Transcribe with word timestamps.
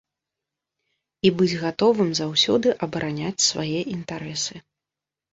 І 1.27 1.31
быць 1.41 1.57
гатовым 1.63 2.09
заўсёды 2.19 2.67
абараняць 2.87 3.45
свае 3.49 3.79
інтарэсы. 3.95 4.55